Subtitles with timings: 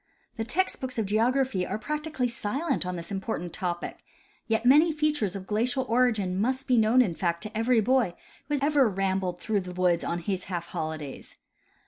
[0.35, 3.99] The text books of geography are practically silent on this important topic;
[4.47, 8.15] yet many features of glacial origin must be known in fact to every boy
[8.47, 11.35] who has rambled through the woods on his half holidays.